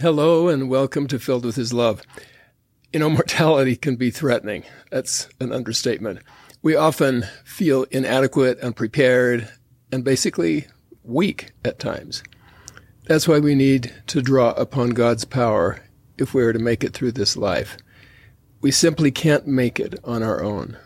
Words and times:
Hello 0.00 0.48
and 0.48 0.68
welcome 0.68 1.06
to 1.06 1.20
Filled 1.20 1.44
with 1.44 1.54
His 1.54 1.72
Love. 1.72 2.02
You 2.92 2.98
know, 2.98 3.10
mortality 3.10 3.76
can 3.76 3.94
be 3.94 4.10
threatening. 4.10 4.64
That's 4.90 5.28
an 5.38 5.52
understatement. 5.52 6.18
We 6.62 6.74
often 6.74 7.26
feel 7.44 7.84
inadequate, 7.92 8.58
unprepared, 8.58 9.48
and 9.92 10.02
basically 10.02 10.66
weak 11.04 11.52
at 11.64 11.78
times. 11.78 12.24
That's 13.04 13.28
why 13.28 13.38
we 13.38 13.54
need 13.54 13.94
to 14.08 14.20
draw 14.20 14.50
upon 14.54 14.90
God's 14.90 15.24
power 15.24 15.78
if 16.18 16.34
we 16.34 16.42
are 16.42 16.52
to 16.52 16.58
make 16.58 16.82
it 16.82 16.92
through 16.92 17.12
this 17.12 17.36
life. 17.36 17.76
We 18.60 18.72
simply 18.72 19.12
can't 19.12 19.46
make 19.46 19.78
it 19.78 20.00
on 20.02 20.24
our 20.24 20.42
own. 20.42 20.76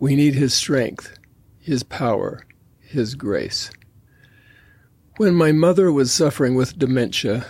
We 0.00 0.16
need 0.16 0.34
His 0.34 0.54
strength, 0.54 1.16
His 1.60 1.84
power, 1.84 2.44
His 2.80 3.14
grace. 3.14 3.70
When 5.18 5.36
my 5.36 5.52
mother 5.52 5.92
was 5.92 6.12
suffering 6.12 6.56
with 6.56 6.76
dementia, 6.76 7.46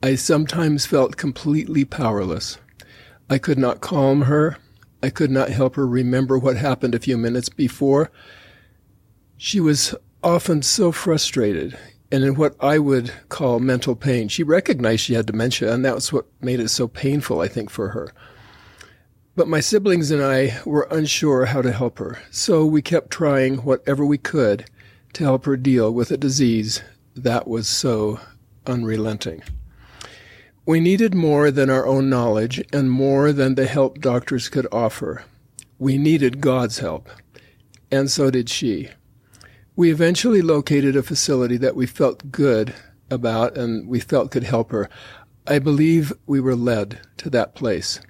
I 0.00 0.14
sometimes 0.14 0.86
felt 0.86 1.16
completely 1.16 1.84
powerless. 1.84 2.58
I 3.28 3.38
could 3.38 3.58
not 3.58 3.80
calm 3.80 4.22
her. 4.22 4.56
I 5.02 5.10
could 5.10 5.30
not 5.30 5.50
help 5.50 5.74
her 5.74 5.86
remember 5.88 6.38
what 6.38 6.56
happened 6.56 6.94
a 6.94 7.00
few 7.00 7.18
minutes 7.18 7.48
before. 7.48 8.12
She 9.36 9.58
was 9.58 9.96
often 10.22 10.62
so 10.62 10.92
frustrated 10.92 11.76
and 12.12 12.22
in 12.22 12.36
what 12.36 12.54
I 12.60 12.78
would 12.78 13.12
call 13.28 13.58
mental 13.58 13.96
pain. 13.96 14.28
She 14.28 14.44
recognized 14.44 15.02
she 15.02 15.14
had 15.14 15.26
dementia, 15.26 15.74
and 15.74 15.84
that 15.84 15.96
was 15.96 16.12
what 16.12 16.26
made 16.40 16.60
it 16.60 16.68
so 16.68 16.86
painful, 16.86 17.40
I 17.40 17.48
think, 17.48 17.68
for 17.68 17.88
her. 17.88 18.12
But 19.34 19.48
my 19.48 19.60
siblings 19.60 20.10
and 20.10 20.22
I 20.22 20.60
were 20.64 20.88
unsure 20.90 21.46
how 21.46 21.60
to 21.60 21.72
help 21.72 21.98
her, 21.98 22.18
so 22.30 22.64
we 22.64 22.82
kept 22.82 23.10
trying 23.10 23.58
whatever 23.58 24.06
we 24.06 24.18
could 24.18 24.64
to 25.14 25.24
help 25.24 25.44
her 25.44 25.56
deal 25.56 25.92
with 25.92 26.10
a 26.10 26.16
disease 26.16 26.82
that 27.14 27.46
was 27.46 27.68
so 27.68 28.20
unrelenting. 28.66 29.42
We 30.68 30.80
needed 30.80 31.14
more 31.14 31.50
than 31.50 31.70
our 31.70 31.86
own 31.86 32.10
knowledge 32.10 32.62
and 32.74 32.90
more 32.90 33.32
than 33.32 33.54
the 33.54 33.64
help 33.64 34.02
doctors 34.02 34.50
could 34.50 34.66
offer. 34.70 35.24
We 35.78 35.96
needed 35.96 36.42
God's 36.42 36.80
help. 36.80 37.08
And 37.90 38.10
so 38.10 38.30
did 38.30 38.50
she. 38.50 38.90
We 39.76 39.90
eventually 39.90 40.42
located 40.42 40.94
a 40.94 41.02
facility 41.02 41.56
that 41.56 41.74
we 41.74 41.86
felt 41.86 42.30
good 42.30 42.74
about 43.10 43.56
and 43.56 43.88
we 43.88 43.98
felt 43.98 44.30
could 44.30 44.42
help 44.42 44.70
her. 44.70 44.90
I 45.46 45.58
believe 45.58 46.12
we 46.26 46.38
were 46.38 46.54
led 46.54 47.00
to 47.16 47.30
that 47.30 47.54
place. 47.54 48.02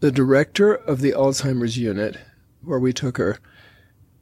The 0.00 0.12
director 0.12 0.74
of 0.74 1.00
the 1.00 1.12
Alzheimer's 1.12 1.78
unit, 1.78 2.18
where 2.62 2.78
we 2.78 2.92
took 2.92 3.16
her, 3.16 3.38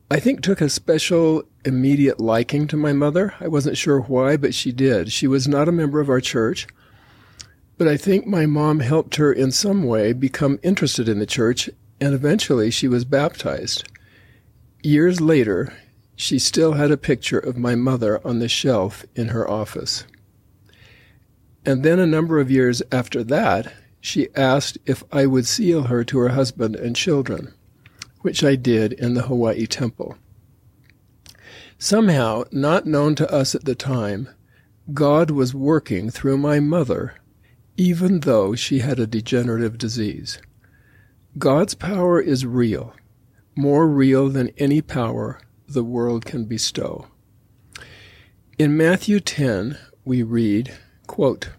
I 0.09 0.21
think 0.21 0.41
took 0.41 0.61
a 0.61 0.69
special 0.69 1.43
immediate 1.65 2.21
liking 2.21 2.69
to 2.69 2.77
my 2.77 2.93
mother. 2.93 3.35
I 3.41 3.49
wasn't 3.49 3.77
sure 3.77 4.03
why, 4.03 4.37
but 4.37 4.55
she 4.55 4.71
did. 4.71 5.11
She 5.11 5.27
was 5.27 5.49
not 5.49 5.69
a 5.69 5.73
member 5.73 5.99
of 5.99 6.09
our 6.09 6.21
church. 6.21 6.69
But 7.83 7.91
I 7.91 7.97
think 7.97 8.29
my 8.29 8.47
mom 8.47 8.79
helped 8.79 9.17
her 9.17 9.33
in 9.33 9.51
some 9.51 9.83
way 9.83 10.13
become 10.13 10.61
interested 10.63 11.09
in 11.09 11.19
the 11.19 11.27
church, 11.27 11.69
and 12.01 12.15
eventually 12.15 12.71
she 12.71 12.87
was 12.87 13.05
baptized. 13.05 13.83
Years 14.85 15.21
later, 15.21 15.75
she 16.15 16.39
still 16.39 16.75
had 16.75 16.93
a 16.93 16.97
picture 16.97 17.41
of 17.41 17.59
my 17.59 17.75
mother 17.75 18.25
on 18.25 18.39
the 18.39 18.49
shelf 18.49 19.05
in 19.17 19.31
her 19.31 19.51
office. 19.51 20.05
And 21.67 21.83
then 21.83 21.99
a 21.99 22.07
number 22.07 22.39
of 22.39 22.53
years 22.53 22.85
after 22.93 23.25
that, 23.25 23.75
she 24.01 24.33
asked 24.37 24.79
if 24.87 25.03
I 25.11 25.27
would 25.27 25.49
seal 25.49 25.83
her 25.89 26.05
to 26.05 26.19
her 26.21 26.29
husband 26.29 26.77
and 26.77 26.95
children, 26.95 27.53
which 28.21 28.45
I 28.45 28.55
did 28.55 28.93
in 28.93 29.15
the 29.15 29.23
Hawaii 29.23 29.67
temple. 29.67 30.17
Somehow, 31.79 32.45
not 32.53 32.87
known 32.87 33.17
to 33.17 33.29
us 33.29 33.57
at 33.57 33.65
the 33.65 33.75
time, 33.75 34.29
God 34.95 35.33
was 35.33 35.53
working 35.53 36.11
through 36.11 36.39
my 36.39 36.61
mother 36.61 37.15
even 37.77 38.21
though 38.21 38.55
she 38.55 38.81
had 38.81 38.99
a 38.99 39.07
degenerative 39.07 39.79
disease. 39.79 40.39
God's 41.39 41.75
power 41.75 42.21
is 42.21 42.45
real, 42.45 42.95
more 43.57 43.89
real 43.89 44.29
than 44.29 44.51
any 44.59 44.83
power 44.83 45.41
the 45.67 45.85
world 45.85 46.25
can 46.25 46.45
bestow. 46.45 47.07
In 48.59 48.77
Matthew 48.77 49.19
10, 49.21 49.79
we 50.05 50.23
read, 50.23 50.75
quote, 51.07 51.51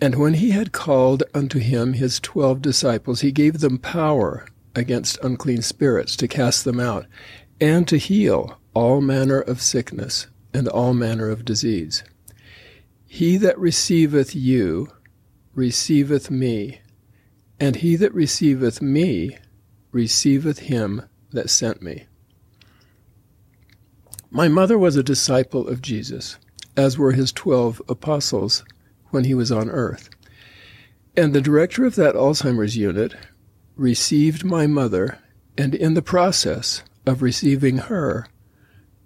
And 0.00 0.14
when 0.14 0.34
he 0.34 0.50
had 0.50 0.72
called 0.72 1.24
unto 1.34 1.58
him 1.58 1.94
his 1.94 2.20
twelve 2.20 2.62
disciples, 2.62 3.20
he 3.20 3.32
gave 3.32 3.60
them 3.60 3.78
power 3.78 4.46
against 4.76 5.18
unclean 5.22 5.62
spirits 5.62 6.14
to 6.16 6.28
cast 6.28 6.64
them 6.64 6.78
out, 6.78 7.06
and 7.60 7.88
to 7.88 7.96
heal 7.96 8.58
all 8.74 9.00
manner 9.00 9.40
of 9.40 9.60
sickness 9.60 10.26
and 10.52 10.68
all 10.68 10.94
manner 10.94 11.30
of 11.30 11.44
disease. 11.44 12.04
He 13.06 13.36
that 13.38 13.58
receiveth 13.58 14.34
you 14.34 14.88
receiveth 15.54 16.30
me, 16.30 16.80
and 17.58 17.76
he 17.76 17.96
that 17.96 18.12
receiveth 18.12 18.82
me 18.82 19.38
receiveth 19.90 20.58
him 20.58 21.02
that 21.30 21.48
sent 21.48 21.80
me. 21.80 22.06
My 24.30 24.48
mother 24.48 24.76
was 24.76 24.96
a 24.96 25.02
disciple 25.02 25.66
of 25.66 25.80
Jesus, 25.80 26.36
as 26.76 26.98
were 26.98 27.12
his 27.12 27.32
twelve 27.32 27.80
apostles 27.88 28.64
when 29.10 29.24
he 29.24 29.34
was 29.34 29.50
on 29.50 29.70
earth. 29.70 30.10
And 31.16 31.32
the 31.32 31.40
director 31.40 31.86
of 31.86 31.94
that 31.94 32.14
Alzheimer's 32.14 32.76
unit 32.76 33.14
received 33.76 34.44
my 34.44 34.66
mother, 34.66 35.18
and 35.56 35.74
in 35.74 35.94
the 35.94 36.02
process 36.02 36.82
of 37.06 37.22
receiving 37.22 37.78
her, 37.78 38.26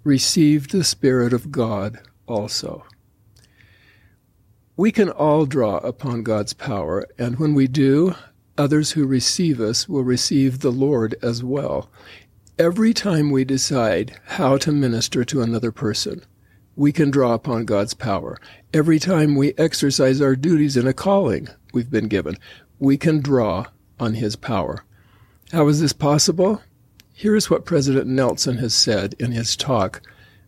received 0.03 0.71
the 0.71 0.83
Spirit 0.83 1.31
of 1.31 1.51
God 1.51 1.99
also. 2.27 2.83
We 4.81 4.91
can 4.91 5.11
all 5.11 5.45
draw 5.45 5.77
upon 5.77 6.23
God's 6.23 6.53
power, 6.53 7.05
and 7.19 7.37
when 7.37 7.53
we 7.53 7.67
do, 7.67 8.15
others 8.57 8.93
who 8.93 9.05
receive 9.05 9.61
us 9.61 9.87
will 9.87 10.03
receive 10.03 10.57
the 10.57 10.71
Lord 10.71 11.13
as 11.21 11.43
well. 11.43 11.91
Every 12.57 12.91
time 12.91 13.29
we 13.29 13.45
decide 13.45 14.17
how 14.25 14.57
to 14.57 14.71
minister 14.71 15.23
to 15.23 15.43
another 15.43 15.71
person, 15.71 16.23
we 16.75 16.91
can 16.91 17.11
draw 17.11 17.35
upon 17.35 17.65
God's 17.65 17.93
power. 17.93 18.39
Every 18.73 18.97
time 18.97 19.35
we 19.35 19.53
exercise 19.55 20.19
our 20.19 20.35
duties 20.35 20.75
in 20.75 20.87
a 20.87 20.93
calling 20.93 21.47
we've 21.73 21.91
been 21.91 22.07
given, 22.07 22.39
we 22.79 22.97
can 22.97 23.21
draw 23.21 23.67
on 23.99 24.15
His 24.15 24.35
power. 24.35 24.83
How 25.51 25.67
is 25.67 25.79
this 25.79 25.93
possible? 25.93 26.59
Here 27.13 27.35
is 27.35 27.51
what 27.51 27.65
President 27.65 28.07
Nelson 28.07 28.57
has 28.57 28.73
said 28.73 29.13
in 29.19 29.31
his 29.31 29.55
talk, 29.55 30.01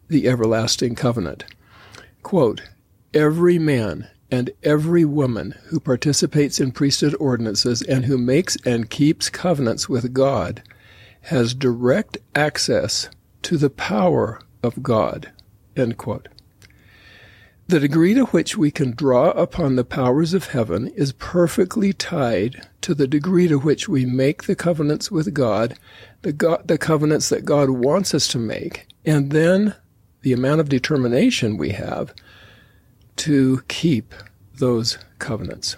The 0.07 0.27
Everlasting 0.27 0.95
Covenant. 0.95 1.45
Quote, 2.23 2.63
Every 3.13 3.59
man 3.59 4.09
and 4.33 4.49
every 4.63 5.05
woman 5.05 5.53
who 5.65 5.79
participates 5.79 6.59
in 6.59 6.71
priesthood 6.71 7.15
ordinances 7.19 7.83
and 7.83 8.05
who 8.05 8.17
makes 8.17 8.57
and 8.65 8.89
keeps 8.89 9.29
covenants 9.29 9.87
with 9.87 10.11
God 10.11 10.63
has 11.21 11.53
direct 11.53 12.17
access 12.33 13.09
to 13.43 13.57
the 13.57 13.69
power 13.69 14.41
of 14.63 14.81
God. 14.81 15.31
The 17.67 17.79
degree 17.79 18.15
to 18.15 18.25
which 18.25 18.57
we 18.57 18.71
can 18.71 18.95
draw 18.95 19.29
upon 19.29 19.75
the 19.75 19.85
powers 19.85 20.33
of 20.33 20.47
heaven 20.47 20.87
is 20.95 21.11
perfectly 21.11 21.93
tied 21.93 22.67
to 22.81 22.95
the 22.95 23.07
degree 23.07 23.47
to 23.47 23.59
which 23.59 23.87
we 23.87 24.03
make 24.03 24.45
the 24.45 24.55
covenants 24.55 25.11
with 25.11 25.35
God, 25.35 25.77
the, 26.23 26.59
the 26.65 26.79
covenants 26.79 27.29
that 27.29 27.45
God 27.45 27.69
wants 27.69 28.15
us 28.15 28.27
to 28.29 28.39
make, 28.39 28.87
and 29.05 29.31
then 29.31 29.75
the 30.23 30.33
amount 30.33 30.59
of 30.59 30.69
determination 30.69 31.55
we 31.55 31.69
have 31.69 32.15
to 33.17 33.61
keep 33.67 34.13
those 34.55 34.97
covenants. 35.19 35.75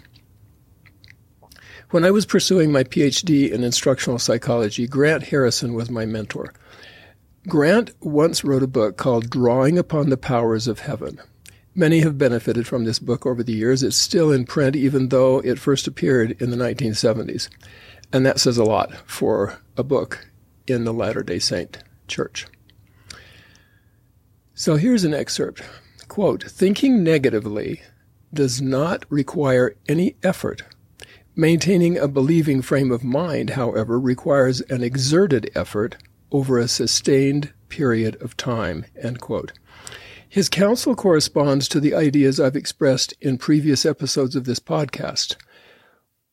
When 1.92 2.04
I 2.04 2.12
was 2.12 2.26
pursuing 2.26 2.72
my 2.72 2.84
PhD 2.84 3.52
in 3.52 3.64
instructional 3.64 4.20
psychology, 4.20 4.88
Grant 4.88 5.24
Harrison 5.24 5.74
was 5.74 5.90
my 5.90 6.06
mentor. 6.06 6.54
Grant 7.48 7.92
once 8.02 8.44
wrote 8.44 8.64
a 8.64 8.68
book 8.68 8.98
called 8.98 9.30
Drawing 9.30 9.78
Upon 9.78 10.10
the 10.10 10.18
Powers 10.18 10.68
of 10.68 10.80
Heaven. 10.80 11.20
Many 11.76 12.00
have 12.00 12.18
benefited 12.18 12.66
from 12.66 12.86
this 12.86 13.00
book 13.00 13.26
over 13.26 13.44
the 13.44 13.54
years. 13.54 13.84
It's 13.84 13.96
still 13.96 14.32
in 14.32 14.46
print, 14.46 14.76
even 14.76 15.10
though 15.10 15.40
it 15.40 15.60
first 15.60 15.88
appeared 15.88 16.42
in 16.42 16.50
the 16.50 16.58
1970s. 16.58 17.50
And 18.12 18.26
that 18.26 18.40
says 18.40 18.58
a 18.58 18.64
lot 18.64 18.94
for 19.06 19.60
a 19.78 19.84
book 19.84 20.28
in 20.68 20.86
the 20.86 20.94
Latter 20.94 21.22
day 21.22 21.38
Saint 21.38 21.84
Church. 22.08 22.48
So 24.54 24.76
here's 24.78 25.04
an 25.04 25.14
excerpt 25.14 25.62
Quote, 26.08 26.44
thinking 26.44 27.04
negatively 27.04 27.82
does 28.34 28.62
not 28.62 29.06
require 29.10 29.76
any 29.88 30.16
effort. 30.24 30.64
Maintaining 31.36 31.98
a 31.98 32.08
believing 32.08 32.62
frame 32.62 32.92
of 32.92 33.04
mind, 33.04 33.52
however, 33.52 34.00
requires 34.00 34.62
an 34.62 34.84
exerted 34.84 35.50
effort 35.56 35.98
over 36.32 36.58
a 36.58 36.68
sustained 36.68 37.52
period 37.70 38.22
of 38.22 38.38
time. 38.38 38.86
End 39.02 39.20
quote. 39.20 39.52
His 40.28 40.50
counsel 40.50 40.96
corresponds 40.96 41.68
to 41.70 41.80
the 41.80 41.94
ideas 41.94 42.40
I've 42.40 42.56
expressed 42.56 43.14
in 43.22 43.38
previous 43.38 43.86
episodes 43.86 44.36
of 44.36 44.46
this 44.46 44.60
podcast. 44.60 45.36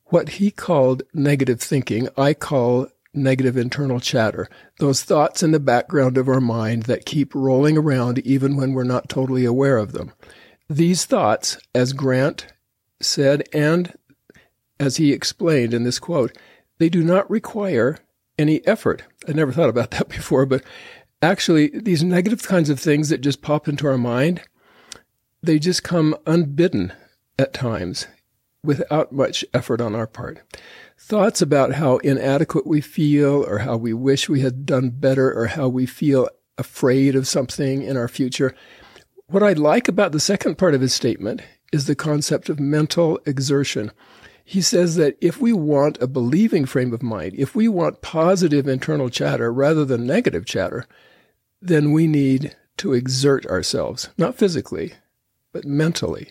What 0.06 0.30
he 0.30 0.50
called 0.50 1.02
negative 1.14 1.60
thinking, 1.60 2.08
I 2.16 2.34
call 2.34 2.88
negative 3.14 3.56
internal 3.56 4.00
chatter, 4.00 4.48
those 4.78 5.02
thoughts 5.02 5.42
in 5.42 5.50
the 5.50 5.60
background 5.60 6.16
of 6.16 6.28
our 6.28 6.40
mind 6.40 6.84
that 6.84 7.06
keep 7.06 7.34
rolling 7.34 7.76
around 7.76 8.18
even 8.20 8.56
when 8.56 8.72
we're 8.72 8.84
not 8.84 9.08
totally 9.08 9.44
aware 9.44 9.76
of 9.76 9.92
them. 9.92 10.12
These 10.68 11.04
thoughts, 11.04 11.58
as 11.74 11.92
Grant 11.92 12.46
said, 13.00 13.44
and 13.52 13.92
as 14.80 14.96
he 14.96 15.12
explained 15.12 15.74
in 15.74 15.84
this 15.84 15.98
quote, 15.98 16.36
they 16.78 16.88
do 16.88 17.02
not 17.02 17.30
require 17.30 17.98
any 18.38 18.66
effort. 18.66 19.04
I 19.28 19.32
never 19.32 19.52
thought 19.52 19.68
about 19.68 19.90
that 19.92 20.08
before, 20.08 20.46
but 20.46 20.62
actually, 21.20 21.70
these 21.74 22.02
negative 22.02 22.42
kinds 22.42 22.70
of 22.70 22.80
things 22.80 23.10
that 23.10 23.20
just 23.20 23.42
pop 23.42 23.68
into 23.68 23.86
our 23.86 23.98
mind, 23.98 24.42
they 25.42 25.58
just 25.58 25.82
come 25.82 26.16
unbidden 26.26 26.92
at 27.38 27.52
times 27.52 28.06
without 28.64 29.12
much 29.12 29.44
effort 29.52 29.80
on 29.80 29.94
our 29.94 30.06
part. 30.06 30.40
Thoughts 30.96 31.42
about 31.42 31.74
how 31.74 31.96
inadequate 31.98 32.66
we 32.66 32.80
feel, 32.80 33.44
or 33.44 33.58
how 33.58 33.76
we 33.76 33.92
wish 33.92 34.28
we 34.28 34.40
had 34.40 34.64
done 34.64 34.90
better, 34.90 35.32
or 35.36 35.46
how 35.46 35.68
we 35.68 35.84
feel 35.84 36.28
afraid 36.58 37.16
of 37.16 37.26
something 37.26 37.82
in 37.82 37.96
our 37.96 38.08
future. 38.08 38.54
What 39.26 39.42
I 39.42 39.52
like 39.54 39.88
about 39.88 40.12
the 40.12 40.20
second 40.20 40.58
part 40.58 40.74
of 40.74 40.80
his 40.80 40.94
statement 40.94 41.42
is 41.72 41.86
the 41.86 41.96
concept 41.96 42.48
of 42.48 42.60
mental 42.60 43.18
exertion. 43.26 43.90
He 44.44 44.60
says 44.60 44.96
that 44.96 45.16
if 45.20 45.40
we 45.40 45.52
want 45.52 46.00
a 46.00 46.06
believing 46.06 46.66
frame 46.66 46.92
of 46.92 47.02
mind, 47.02 47.34
if 47.36 47.54
we 47.54 47.66
want 47.66 48.02
positive 48.02 48.68
internal 48.68 49.08
chatter 49.08 49.52
rather 49.52 49.84
than 49.84 50.06
negative 50.06 50.44
chatter, 50.44 50.86
then 51.60 51.92
we 51.92 52.06
need 52.06 52.54
to 52.76 52.92
exert 52.92 53.46
ourselves, 53.46 54.10
not 54.18 54.36
physically, 54.36 54.92
but 55.52 55.64
mentally. 55.64 56.30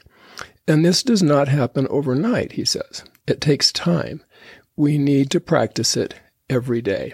And 0.68 0.86
this 0.86 1.04
does 1.04 1.24
not 1.24 1.48
happen 1.48 1.88
overnight, 1.90 2.54
he 2.54 2.66
says. 2.66 3.04
It 3.28 3.42
takes 3.42 3.72
time. 3.72 4.24
We 4.76 4.98
need 4.98 5.30
to 5.32 5.40
practice 5.40 5.98
it 5.98 6.16
every 6.50 6.82
day. 6.82 7.14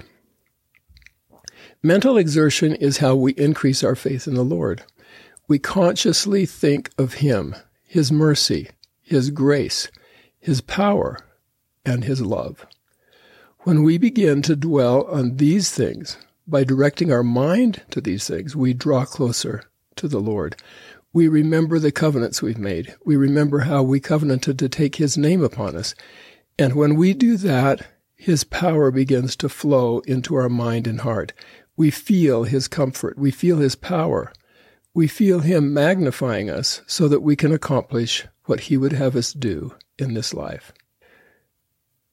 Mental 1.84 2.18
exertion 2.18 2.76
is 2.76 2.98
how 2.98 3.16
we 3.16 3.34
increase 3.34 3.84
our 3.84 3.96
faith 3.96 4.28
in 4.28 4.34
the 4.34 4.44
Lord. 4.44 4.84
We 5.48 5.60
consciously 5.60 6.46
think 6.46 6.92
of 6.98 7.16
Him, 7.16 7.56
His 7.84 8.12
mercy, 8.12 8.70
His 9.02 9.30
grace, 9.30 9.90
His 10.40 10.62
power, 10.62 11.20
and 11.86 12.04
His 12.04 12.22
love. 12.22 12.66
When 13.60 13.84
we 13.84 13.98
begin 13.98 14.42
to 14.44 14.56
dwell 14.56 15.06
on 15.06 15.38
these 15.38 15.72
things, 15.72 16.18
by 16.48 16.64
directing 16.64 17.12
our 17.12 17.24
mind 17.24 17.84
to 17.92 18.02
these 18.02 18.28
things, 18.28 18.56
we 18.56 18.74
draw 18.74 19.06
closer 19.06 19.64
to 19.98 20.08
the 20.08 20.20
Lord. 20.20 20.56
We 21.18 21.28
remember 21.28 21.80
the 21.80 21.92
covenants 21.92 22.44
we've 22.44 22.60
made. 22.60 22.94
We 23.04 23.16
remember 23.16 23.62
how 23.62 23.82
we 23.82 24.00
covenanted 24.00 24.60
to 24.60 24.70
take 24.70 24.98
His 24.98 25.18
name 25.18 25.44
upon 25.44 25.76
us. 25.76 25.96
And 26.60 26.76
when 26.76 26.96
we 26.96 27.16
do 27.16 27.38
that, 27.38 27.88
His 28.16 28.44
power 28.44 28.92
begins 28.92 29.36
to 29.38 29.50
flow 29.50 30.02
into 30.02 30.36
our 30.36 30.48
mind 30.48 30.86
and 30.86 31.02
heart. 31.02 31.34
We 31.76 31.90
feel 31.90 32.44
His 32.44 32.68
comfort. 32.68 33.18
We 33.18 33.32
feel 33.32 33.58
His 33.58 33.74
power. 33.76 34.32
We 34.94 35.08
feel 35.08 35.40
Him 35.40 35.74
magnifying 35.74 36.52
us 36.52 36.84
so 36.86 37.08
that 37.08 37.24
we 37.24 37.36
can 37.36 37.52
accomplish 37.52 38.28
what 38.46 38.60
He 38.60 38.78
would 38.78 38.94
have 38.94 39.16
us 39.16 39.34
do 39.34 39.74
in 39.98 40.14
this 40.14 40.36
life. 40.36 40.72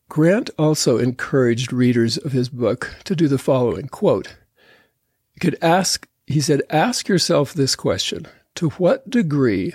Grant 0.09 0.49
also 0.59 0.97
encouraged 0.97 1.75
readers 1.75 2.17
of 2.17 2.33
his 2.33 2.49
book 2.49 2.97
to 3.05 3.15
do 3.15 3.29
the 3.29 3.37
following 3.37 3.87
quote, 3.87 4.35
you 5.35 5.41
could 5.41 5.59
ask, 5.61 6.09
he 6.27 6.41
said, 6.41 6.63
ask 6.71 7.07
yourself 7.07 7.53
this 7.53 7.77
question 7.77 8.27
To 8.57 8.71
what 8.71 9.11
degree 9.11 9.75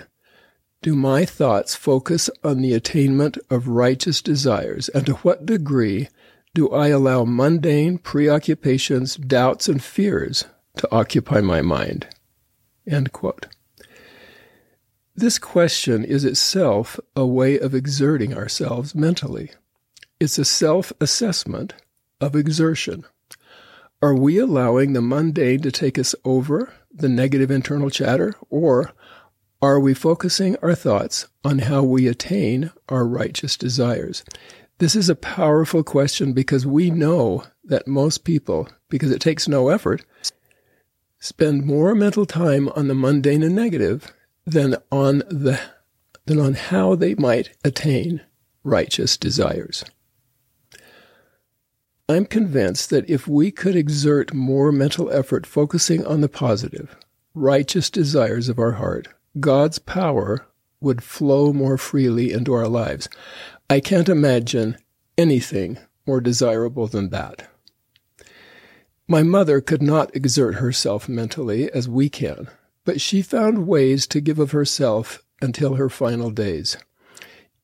do 0.82 0.94
my 0.94 1.26
thoughts 1.26 1.74
focus 1.74 2.30
on 2.42 2.62
the 2.62 2.72
attainment 2.72 3.36
of 3.50 3.68
righteous 3.68 4.22
desires, 4.22 4.88
and 4.88 5.04
to 5.06 5.14
what 5.16 5.44
degree 5.44 6.08
do 6.54 6.70
I 6.70 6.88
allow 6.88 7.24
mundane 7.24 7.98
preoccupations, 7.98 9.16
doubts, 9.16 9.68
and 9.68 9.82
fears 9.82 10.46
to 10.78 10.88
occupy 10.90 11.40
my 11.42 11.60
mind? 11.60 12.08
This 15.14 15.38
question 15.38 16.02
is 16.02 16.24
itself 16.24 16.98
a 17.14 17.26
way 17.26 17.58
of 17.58 17.74
exerting 17.74 18.34
ourselves 18.34 18.94
mentally. 18.94 19.50
It's 20.18 20.38
a 20.38 20.44
self 20.44 20.92
assessment 21.00 21.74
of 22.20 22.34
exertion. 22.34 23.04
Are 24.00 24.14
we 24.14 24.38
allowing 24.38 24.94
the 24.94 25.02
mundane 25.02 25.60
to 25.60 25.70
take 25.70 25.98
us 25.98 26.14
over, 26.24 26.72
the 26.92 27.08
negative 27.08 27.50
internal 27.50 27.90
chatter, 27.90 28.34
or 28.48 28.92
are 29.62 29.78
we 29.78 29.94
focusing 29.94 30.56
our 30.62 30.74
thoughts 30.74 31.26
on 31.44 31.60
how 31.60 31.82
we 31.82 32.06
attain 32.08 32.72
our 32.88 33.06
righteous 33.06 33.56
desires? 33.56 34.24
This 34.78 34.96
is 34.96 35.10
a 35.10 35.14
powerful 35.14 35.84
question 35.84 36.32
because 36.32 36.66
we 36.66 36.90
know 36.90 37.44
that 37.64 37.86
most 37.86 38.24
people, 38.24 38.68
because 38.88 39.10
it 39.10 39.20
takes 39.20 39.46
no 39.46 39.68
effort, 39.68 40.04
spend 41.18 41.64
more 41.66 41.94
mental 41.94 42.24
time 42.24 42.68
on 42.70 42.88
the 42.88 42.94
mundane 42.94 43.42
and 43.42 43.54
negative 43.54 44.12
than 44.46 44.76
on 44.90 45.18
the 45.28 45.60
than 46.26 46.40
on 46.40 46.54
how 46.54 46.94
they 46.94 47.14
might 47.14 47.50
attain 47.64 48.22
righteous 48.64 49.16
desires. 49.16 49.84
I'm 52.10 52.26
convinced 52.26 52.90
that 52.90 53.08
if 53.08 53.28
we 53.28 53.52
could 53.52 53.76
exert 53.76 54.34
more 54.34 54.72
mental 54.72 55.12
effort 55.12 55.46
focusing 55.46 56.04
on 56.04 56.22
the 56.22 56.28
positive, 56.28 56.96
righteous 57.34 57.88
desires 57.88 58.48
of 58.48 58.58
our 58.58 58.72
heart, 58.72 59.06
God's 59.38 59.78
power 59.78 60.44
would 60.80 61.04
flow 61.04 61.52
more 61.52 61.78
freely 61.78 62.32
into 62.32 62.52
our 62.52 62.66
lives. 62.66 63.08
I 63.68 63.78
can't 63.78 64.08
imagine 64.08 64.76
anything 65.16 65.78
more 66.04 66.20
desirable 66.20 66.88
than 66.88 67.10
that. 67.10 67.48
My 69.06 69.22
mother 69.22 69.60
could 69.60 69.80
not 69.80 70.12
exert 70.12 70.56
herself 70.56 71.08
mentally 71.08 71.70
as 71.70 71.88
we 71.88 72.08
can, 72.08 72.48
but 72.84 73.00
she 73.00 73.22
found 73.22 73.68
ways 73.68 74.08
to 74.08 74.20
give 74.20 74.40
of 74.40 74.50
herself 74.50 75.22
until 75.40 75.76
her 75.76 75.88
final 75.88 76.32
days. 76.32 76.76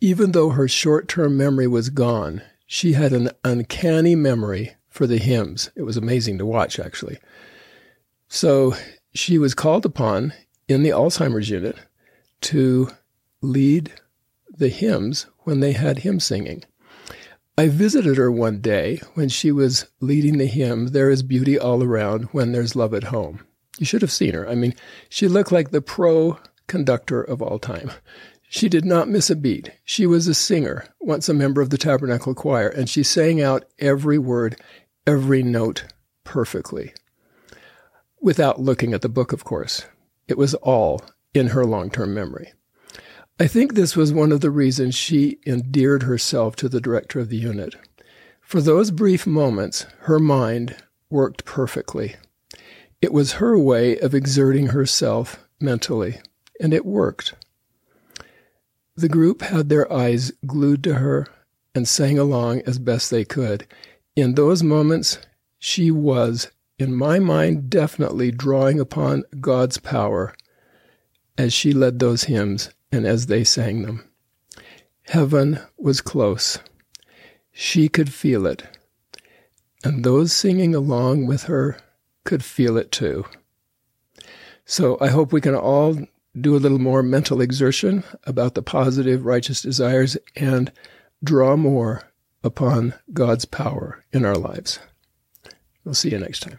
Even 0.00 0.31
though 0.31 0.50
her 0.50 0.69
short 0.69 1.08
term 1.08 1.37
memory 1.37 1.66
was 1.66 1.90
gone, 1.90 2.43
she 2.67 2.93
had 2.93 3.13
an 3.13 3.31
uncanny 3.45 4.15
memory 4.15 4.75
for 4.89 5.07
the 5.07 5.19
hymns. 5.19 5.71
It 5.77 5.83
was 5.83 5.97
amazing 5.97 6.39
to 6.39 6.47
watch, 6.47 6.79
actually. 6.79 7.19
So 8.29 8.75
she 9.15 9.39
was 9.39 9.55
called 9.55 9.87
upon 9.87 10.33
in 10.69 10.83
the 10.83 10.91
Alzheimer's 10.91 11.49
unit 11.49 11.77
to 12.43 12.91
lead 13.41 13.93
the 14.51 14.69
hymns 14.69 15.27
when 15.41 15.61
they 15.61 15.73
had 15.73 16.01
hymn 16.01 16.20
singing. 16.20 16.65
I 17.58 17.69
visited 17.69 18.17
her 18.19 18.31
one 18.31 18.61
day 18.61 19.01
when 19.15 19.29
she 19.29 19.51
was 19.51 19.87
leading 20.01 20.37
the 20.37 20.46
hymn, 20.46 20.89
There 20.89 21.11
is 21.11 21.23
Beauty 21.23 21.58
All 21.58 21.82
Around 21.82 22.25
When 22.32 22.53
There's 22.53 22.77
Love 22.77 22.93
at 22.93 23.05
Home. 23.05 23.46
You 23.79 23.87
should 23.87 24.03
have 24.03 24.13
seen 24.13 24.35
her. 24.35 24.49
I 24.49 24.55
mean, 24.55 24.75
she 25.08 25.29
looked 25.29 25.53
like 25.53 25.70
the 25.70 25.81
pro 25.81 26.39
conductor 26.67 27.23
of 27.23 27.41
all 27.41 27.58
time. 27.58 27.91
She 28.48 28.69
did 28.69 28.84
not 28.84 29.08
miss 29.08 29.29
a 29.31 29.36
beat. 29.36 29.72
She 29.84 30.06
was 30.06 30.29
a 30.29 30.34
singer, 30.34 30.86
once 31.00 31.29
a 31.29 31.34
member 31.34 31.60
of 31.60 31.70
the 31.70 31.79
Tabernacle 31.79 32.34
Choir, 32.34 32.69
and 32.69 32.88
she 32.88 33.03
sang 33.03 33.41
out 33.41 33.65
every 33.79 34.19
word, 34.19 34.60
every 35.06 35.43
note 35.43 35.84
perfectly. 36.24 36.93
Without 38.20 38.60
looking 38.60 38.94
at 38.94 39.03
the 39.03 39.08
book, 39.08 39.32
of 39.32 39.44
course. 39.44 39.84
It 40.29 40.38
was 40.38 40.55
all 40.55 41.03
in 41.34 41.48
her 41.48 41.65
long 41.65 41.91
term 41.91 42.15
memory. 42.15 42.53
I 43.38 43.46
think 43.46 43.74
this 43.74 43.94
was 43.94 44.12
one 44.12 44.32
of 44.32 44.41
the 44.41 44.50
reasons 44.50 44.94
she 44.94 45.38
endeared 45.46 46.05
herself 46.05 46.56
to 46.56 46.69
the 46.69 46.81
director 46.81 47.20
of 47.20 47.29
the 47.29 47.36
unit. 47.36 47.74
For 48.41 48.60
those 48.60 48.91
brief 48.91 49.26
moments, 49.26 49.86
her 50.00 50.19
mind 50.19 50.76
worked 51.10 51.44
perfectly. 51.44 52.17
It 53.03 53.12
was 53.12 53.34
her 53.34 53.58
way 53.58 53.98
of 53.98 54.15
exerting 54.15 54.69
herself 54.69 55.46
mentally, 55.60 56.20
and 56.60 56.72
it 56.72 56.86
worked. 56.86 57.34
The 58.96 59.08
group 59.08 59.43
had 59.43 59.69
their 59.69 59.91
eyes 59.93 60.32
glued 60.46 60.82
to 60.84 60.94
her 60.94 61.26
and 61.74 61.86
sang 61.86 62.19
along 62.19 62.62
as 62.62 62.79
best 62.79 63.10
they 63.10 63.24
could. 63.24 63.67
In 64.15 64.34
those 64.34 64.62
moments, 64.62 65.19
she 65.58 65.91
was 65.91 66.50
in 66.79 66.94
my 66.94 67.19
mind, 67.19 67.70
definitely 67.70 68.31
drawing 68.31 68.79
upon 68.81 69.24
God's 69.41 69.79
power 69.79 70.34
as 71.38 71.53
she 71.53 71.72
led 71.72 71.98
those 71.98 72.24
hymns 72.24 72.70
and 72.93 73.06
as 73.06 73.26
they 73.26 73.44
sang 73.44 73.82
them. 73.82 74.08
Heaven 75.05 75.60
was 75.79 76.00
close. 76.00 76.58
She 77.53 77.88
could 77.88 78.12
feel 78.12 78.46
it. 78.46 78.65
And 79.84 80.05
those 80.05 80.32
singing 80.32 80.74
along 80.74 81.26
with 81.26 81.44
her 81.44 81.79
could 82.24 82.44
feel 82.44 82.76
it 82.76 82.91
too. 82.91 83.24
So 84.65 84.98
I 85.00 85.08
hope 85.08 85.32
we 85.32 85.41
can 85.41 85.55
all 85.55 85.96
do 86.38 86.56
a 86.56 86.58
little 86.58 86.78
more 86.78 87.02
mental 87.02 87.40
exertion 87.40 88.05
about 88.24 88.55
the 88.55 88.62
positive, 88.62 89.24
righteous 89.24 89.62
desires 89.62 90.16
and 90.34 90.72
draw 91.24 91.56
more 91.56 92.02
upon 92.44 92.94
God's 93.12 93.44
power 93.44 94.05
in 94.12 94.24
our 94.24 94.36
lives. 94.36 94.78
We'll 95.84 95.94
see 95.94 96.10
you 96.10 96.19
next 96.19 96.40
time. 96.40 96.58